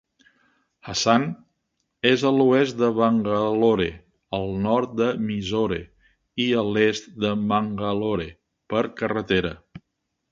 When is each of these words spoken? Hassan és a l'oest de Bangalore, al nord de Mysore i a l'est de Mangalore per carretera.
Hassan 0.91 1.25
és 2.11 2.23
a 2.29 2.31
l'oest 2.37 2.77
de 2.79 2.87
Bangalore, 2.99 3.87
al 4.37 4.49
nord 4.63 4.95
de 5.01 5.09
Mysore 5.27 5.79
i 6.47 6.47
a 6.63 6.65
l'est 6.71 7.11
de 7.27 7.33
Mangalore 7.51 8.27
per 8.75 8.83
carretera. 9.03 9.53